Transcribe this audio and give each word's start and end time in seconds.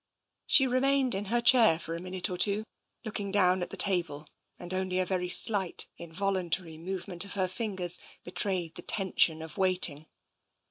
She 0.47 0.65
remained 0.65 1.13
in 1.13 1.25
her 1.25 1.41
chair 1.41 1.77
for 1.77 1.95
a 1.95 2.01
minute 2.01 2.27
or 2.27 2.35
two, 2.35 2.63
looking 3.05 3.31
down 3.31 3.61
at 3.61 3.69
the 3.69 3.77
table, 3.77 4.25
and 4.57 4.73
only 4.73 4.97
a 4.97 5.05
very 5.05 5.29
slight, 5.29 5.85
in 5.95 6.11
voluntary 6.11 6.75
movement 6.79 7.23
of 7.23 7.33
her 7.33 7.47
fingers 7.47 7.99
betrayed 8.23 8.73
the 8.73 8.81
ten 8.81 9.15
sion 9.15 9.43
of 9.43 9.59
waiting. 9.59 10.07